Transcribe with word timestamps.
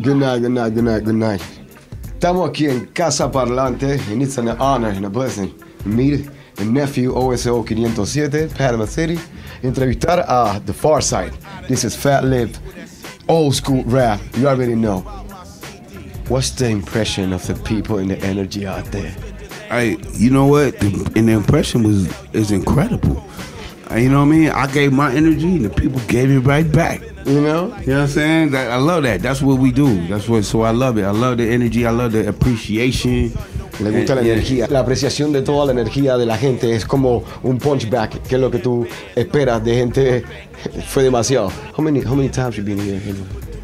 Good 0.00 0.16
night, 0.16 0.42
good 0.42 0.52
night, 0.52 0.74
good 0.74 0.84
night, 0.84 1.04
good 1.04 1.14
night. 1.16 1.42
Estamos 2.04 2.48
aquí 2.48 2.68
en 2.68 2.86
Casa 2.86 3.28
Parlante, 3.32 3.98
and 4.12 4.22
it's 4.22 4.38
an 4.38 4.48
honor 4.48 4.90
and 4.90 5.04
a 5.04 5.10
blessing 5.10 5.52
to 5.82 5.88
meet 5.88 6.30
the 6.54 6.64
nephew 6.64 7.12
OSO 7.14 7.64
507, 7.66 8.50
Panama 8.50 8.84
City, 8.84 9.18
entrevistar 9.64 10.20
a 10.20 10.60
The 10.64 10.72
Pharcyde. 10.72 11.34
This 11.66 11.82
is 11.82 11.96
Fatlip, 11.96 12.56
old 13.28 13.56
school 13.56 13.82
rap, 13.86 14.20
you 14.36 14.46
already 14.46 14.76
know. 14.76 15.00
What's 16.28 16.50
the 16.52 16.68
impression 16.68 17.32
of 17.32 17.44
the 17.48 17.56
people 17.56 17.98
and 17.98 18.08
the 18.08 18.18
energy 18.18 18.68
out 18.68 18.84
there? 18.92 19.16
I, 19.68 19.98
you 20.12 20.30
know 20.30 20.46
what, 20.46 20.78
the, 20.78 21.12
and 21.16 21.28
the 21.28 21.32
impression 21.32 21.82
was 21.82 22.06
is 22.32 22.52
incredible. 22.52 23.16
You 23.96 24.10
know 24.10 24.18
what 24.18 24.34
I 24.34 24.36
mean? 24.36 24.50
I 24.50 24.66
gave 24.66 24.92
my 24.92 25.14
energy, 25.14 25.56
and 25.56 25.64
the 25.64 25.70
people 25.70 26.00
gave 26.08 26.30
it 26.30 26.40
right 26.40 26.70
back. 26.70 27.00
You 27.24 27.40
know? 27.40 27.74
You 27.80 27.86
know 27.86 28.00
what 28.00 28.02
I'm 28.02 28.08
saying? 28.08 28.54
I 28.54 28.76
love 28.76 29.04
that. 29.04 29.22
That's 29.22 29.40
what 29.40 29.58
we 29.58 29.72
do. 29.72 30.06
That's 30.08 30.28
what. 30.28 30.44
So 30.44 30.62
I 30.62 30.72
love 30.72 30.98
it. 30.98 31.04
I 31.04 31.10
love 31.10 31.38
the 31.38 31.48
energy. 31.48 31.86
I 31.86 31.90
love 31.90 32.12
the 32.12 32.28
appreciation. 32.28 33.32
Le 33.80 33.90
gusta 33.90 34.14
la 34.14 34.22
energía. 34.22 34.66
La 34.68 34.80
apreciación 34.80 35.32
de 35.32 35.42
toda 35.42 35.66
la 35.66 35.72
energía 35.72 36.18
de 36.18 36.26
la 36.26 36.36
gente 36.36 36.74
es 36.74 36.84
como 36.84 37.24
un 37.42 37.58
punchback, 37.58 38.22
que 38.22 38.34
es 38.34 38.40
lo 38.40 38.50
que 38.50 38.58
tú 38.58 38.86
esperas 39.14 39.64
de 39.64 39.74
gente. 39.74 40.24
Fue 40.88 41.02
demasiado. 41.02 41.50
How 41.76 41.82
many, 41.82 42.00
how 42.00 42.14
many 42.14 42.28
times 42.28 42.56
you 42.56 42.64
been 42.64 42.78
here? 42.78 43.00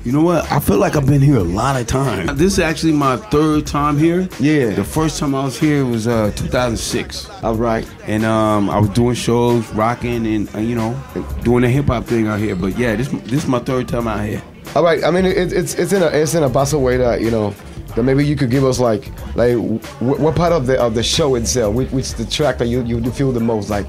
You 0.04 0.12
know 0.12 0.20
what? 0.22 0.50
I 0.52 0.60
feel 0.60 0.76
like 0.76 0.96
I've 0.96 1.06
been 1.06 1.22
here 1.22 1.38
a 1.38 1.42
lot 1.42 1.80
of 1.80 1.86
times. 1.86 2.34
This 2.38 2.52
is 2.54 2.58
actually 2.58 2.92
my 2.92 3.16
third 3.16 3.66
time 3.66 3.96
here. 3.98 4.28
Yeah. 4.38 4.70
The 4.70 4.84
first 4.84 5.18
time 5.18 5.34
I 5.34 5.44
was 5.44 5.58
here 5.58 5.84
was 5.86 6.06
uh, 6.06 6.30
2006. 6.36 7.30
All 7.42 7.54
right. 7.54 7.88
and 8.06 8.22
um, 8.24 8.68
I 8.68 8.78
was 8.78 8.90
doing 8.90 9.14
shows, 9.14 9.66
rocking, 9.72 10.26
and 10.26 10.54
uh, 10.54 10.58
you 10.58 10.74
know, 10.74 10.94
doing 11.42 11.62
the 11.62 11.70
hip 11.70 11.86
hop 11.86 12.04
thing 12.04 12.26
out 12.26 12.38
here. 12.38 12.54
But 12.54 12.76
yeah, 12.78 12.96
this 12.96 13.08
this 13.08 13.44
is 13.44 13.46
my 13.46 13.60
third 13.60 13.88
time 13.88 14.06
out 14.06 14.24
here. 14.26 14.42
All 14.76 14.84
right. 14.84 15.02
I 15.02 15.10
mean, 15.10 15.24
it, 15.24 15.52
it's 15.54 15.74
it's 15.74 15.92
in 15.94 16.02
a 16.02 16.06
it's 16.08 16.34
in 16.34 16.42
a 16.42 16.50
possible 16.50 16.82
way 16.82 16.98
that 16.98 17.22
you 17.22 17.30
know 17.30 17.54
that 17.96 18.02
maybe 18.02 18.26
you 18.26 18.36
could 18.36 18.50
give 18.50 18.64
us 18.64 18.78
like 18.78 19.06
like 19.36 19.54
wh- 19.54 20.20
what 20.20 20.36
part 20.36 20.52
of 20.52 20.66
the 20.66 20.78
of 20.78 20.94
the 20.94 21.02
show 21.02 21.34
itself, 21.36 21.74
which, 21.74 21.90
which 21.92 22.12
the 22.14 22.26
track 22.26 22.58
that 22.58 22.66
you 22.66 22.82
you 22.84 23.00
feel 23.10 23.32
the 23.32 23.40
most 23.40 23.70
like, 23.70 23.86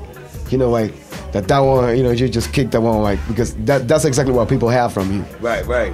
you 0.49 0.57
know, 0.57 0.69
like 0.69 0.93
that 1.35 1.49
that 1.49 1.59
one, 1.59 1.97
you 1.97 2.03
know, 2.03 2.11
you 2.11 2.29
just 2.29 2.53
kick 2.53 2.71
that 2.71 2.79
one 2.79 3.01
like 3.01 3.19
because 3.27 3.53
that 3.65 3.89
that's 3.89 4.05
exactly 4.05 4.33
what 4.33 4.47
people 4.47 4.69
have 4.69 4.93
from 4.93 5.11
you. 5.13 5.21
Right, 5.41 5.65
right. 5.65 5.93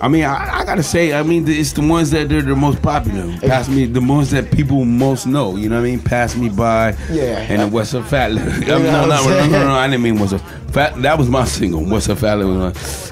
I 0.00 0.08
mean, 0.08 0.24
I, 0.24 0.60
I 0.60 0.64
gotta 0.64 0.82
say, 0.82 1.12
I 1.12 1.22
mean, 1.22 1.46
it's 1.48 1.72
the 1.72 1.86
ones 1.86 2.10
that 2.12 2.28
they're 2.28 2.42
the 2.42 2.54
most 2.54 2.80
popular. 2.82 3.36
Pass 3.40 3.68
me 3.68 3.84
the 3.86 4.00
ones 4.00 4.30
that 4.30 4.50
people 4.50 4.84
most 4.84 5.26
know. 5.26 5.56
You 5.56 5.68
know 5.68 5.76
what 5.76 5.86
I 5.86 5.90
mean? 5.90 6.00
Pass 6.00 6.36
me 6.36 6.48
by. 6.48 6.96
Yeah. 7.10 7.38
And 7.48 7.72
what's 7.72 7.94
a 7.94 8.02
fat? 8.02 8.30
I 8.32 8.34
know 8.34 8.78
no, 8.78 9.06
no, 9.06 9.06
no, 9.06 9.28
no, 9.28 9.46
no, 9.46 9.64
no, 9.66 9.74
I 9.74 9.86
didn't 9.88 10.02
mean 10.02 10.18
what's 10.18 10.32
a 10.32 10.38
fat. 10.38 11.00
That 11.02 11.18
was 11.18 11.28
my 11.28 11.44
single. 11.44 11.84
What's 11.84 12.08
a 12.08 12.16
fat? 12.16 12.38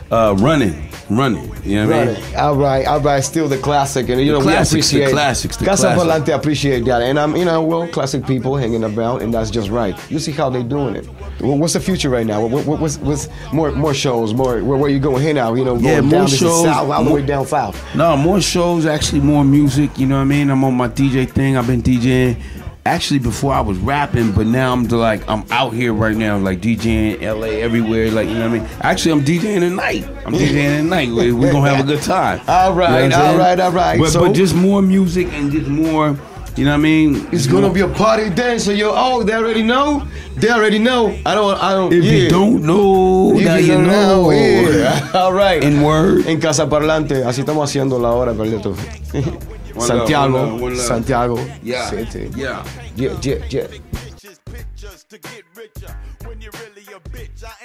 Uh, 0.08 0.36
running, 0.38 0.88
running. 1.10 1.52
You 1.64 1.84
know 1.84 1.88
what 1.88 2.08
I 2.08 2.20
mean? 2.20 2.36
All 2.36 2.54
right, 2.54 2.86
all 2.86 3.00
right. 3.00 3.20
Still 3.20 3.48
the 3.48 3.58
classic, 3.58 4.08
and 4.08 4.20
you 4.20 4.30
know 4.30 4.40
classics, 4.40 4.92
we 4.92 5.00
appreciate 5.00 5.12
classics, 5.12 5.56
the 5.56 5.64
Casa 5.64 5.94
classics. 5.94 6.30
Volante 6.30 6.38
appreciate 6.38 6.84
that, 6.84 7.02
and 7.02 7.18
I'm 7.18 7.34
you 7.34 7.44
know 7.44 7.60
well 7.62 7.88
classic 7.88 8.24
people 8.24 8.56
hanging 8.56 8.84
about, 8.84 9.22
and 9.22 9.34
that's 9.34 9.50
just 9.50 9.68
right. 9.68 9.98
You 10.08 10.20
see 10.20 10.30
how 10.30 10.48
they're 10.48 10.62
doing 10.62 10.94
it. 10.94 11.08
Well, 11.40 11.58
what's 11.58 11.72
the 11.72 11.80
future 11.80 12.08
right 12.08 12.24
now? 12.26 12.46
What, 12.46 12.64
what, 12.66 12.78
what's, 12.80 12.98
what's 12.98 13.28
more 13.52 13.72
more 13.72 13.94
shows? 13.94 14.32
More 14.32 14.62
where, 14.62 14.78
where 14.78 14.88
you 14.90 15.00
going 15.00 15.22
here 15.22 15.34
now? 15.34 15.54
You 15.54 15.64
know, 15.64 15.76
Yeah, 15.76 16.00
more 16.02 16.28
shows, 16.28 16.64
south, 16.76 16.90
all 16.90 17.04
the 17.04 17.10
way 17.12 17.22
down 17.24 17.46
south. 17.46 17.94
No, 17.94 18.16
more 18.16 18.40
shows, 18.40 18.86
actually 18.86 19.20
more 19.20 19.44
music, 19.44 19.98
you 19.98 20.06
know 20.06 20.16
what 20.16 20.22
I 20.22 20.24
mean? 20.24 20.50
I'm 20.50 20.62
on 20.64 20.74
my 20.74 20.88
DJ 20.88 21.28
thing. 21.30 21.56
I've 21.56 21.66
been 21.66 21.82
DJing 21.82 22.40
actually 22.84 23.18
before 23.18 23.52
I 23.52 23.60
was 23.60 23.78
rapping, 23.78 24.30
but 24.30 24.46
now 24.46 24.72
I'm 24.72 24.84
like 24.86 25.28
I'm 25.28 25.44
out 25.50 25.72
here 25.72 25.92
right 25.92 26.16
now, 26.16 26.38
like 26.38 26.60
DJing 26.60 27.20
LA 27.20 27.58
everywhere, 27.58 28.10
like 28.12 28.28
you 28.28 28.34
know 28.34 28.48
what 28.48 28.60
I 28.60 28.60
mean? 28.60 28.68
Actually 28.80 29.12
I'm 29.12 29.24
DJing 29.24 29.62
at 29.66 29.72
night. 29.72 30.04
I'm 30.24 30.32
DJing 30.34 30.78
at 30.80 30.84
night. 30.84 31.08
We 31.08 31.32
we 31.32 31.50
gonna 31.50 31.68
have 31.68 31.84
a 31.84 31.86
good 31.88 32.02
time. 32.02 32.40
All 32.48 32.74
right, 32.74 33.02
You 33.04 33.08
know 33.08 33.24
all 33.24 33.36
right, 33.38 33.58
all 33.58 33.72
right. 33.72 33.98
But, 33.98 34.10
So- 34.10 34.20
but 34.20 34.34
just 34.34 34.54
more 34.54 34.82
music 34.82 35.26
and 35.32 35.50
just 35.50 35.66
more, 35.68 36.16
you 36.56 36.64
know 36.64 36.70
what 36.70 36.76
I 36.78 36.82
mean? 36.82 37.26
It's 37.32 37.48
gonna 37.48 37.70
be 37.72 37.80
a 37.80 37.88
party 37.88 38.28
then, 38.28 38.60
so 38.60 38.70
you 38.70 38.88
oh 38.94 39.24
they 39.24 39.34
already 39.34 39.64
know, 39.64 40.06
they 40.36 40.48
already 40.50 40.78
know. 40.78 41.08
I 41.26 41.34
don't 41.34 41.60
I 41.60 41.72
don't. 41.74 41.92
if 41.92 42.04
yeah. 42.04 42.12
you 42.12 42.28
don't 42.30 42.62
know, 42.62 43.36
If 43.36 43.44
now 43.44 43.56
you 43.56 43.66
you 43.66 43.72
don't 43.72 43.86
know. 43.88 44.30
yeah. 44.30 44.55
All 45.14 45.32
right. 45.32 45.62
In 45.62 45.82
word. 45.82 46.26
En 46.26 46.40
Casa 46.40 46.68
Parlante, 46.68 47.24
así 47.24 47.40
estamos 47.40 47.68
haciendo 47.68 47.98
la 47.98 48.10
hora, 48.10 48.34
Carlito. 48.34 48.74
Santiago, 49.78 50.38
love, 50.38 50.52
one 50.52 50.52
love, 50.52 50.62
one 50.62 50.76
love. 50.76 50.86
Santiago. 50.86 51.38
Yeah. 51.62 51.90
Yeah. 52.36 52.64
Yeah, 52.96 53.12
yeah, 53.20 53.38
yeah. 53.50 53.66